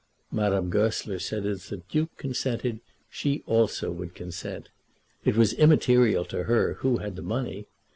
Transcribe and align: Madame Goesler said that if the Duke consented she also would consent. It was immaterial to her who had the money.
Madame 0.31 0.71
Goesler 0.71 1.19
said 1.19 1.43
that 1.43 1.51
if 1.51 1.69
the 1.69 1.77
Duke 1.77 2.17
consented 2.17 2.79
she 3.07 3.43
also 3.45 3.91
would 3.91 4.15
consent. 4.15 4.69
It 5.23 5.37
was 5.37 5.53
immaterial 5.53 6.25
to 6.25 6.45
her 6.45 6.73
who 6.79 6.97
had 6.97 7.15
the 7.15 7.21
money. 7.21 7.67